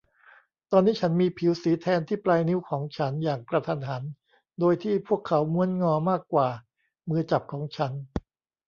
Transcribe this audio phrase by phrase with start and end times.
[0.71, 4.03] ตอนนี้ฉันมีผิวสีแทนที่ปลายนิ้วของฉันอย่างกระทันหัน
[4.59, 6.49] โดยที่พวกเขาม้วนงอมากกว่า
[7.09, 7.91] มือจับของฉัน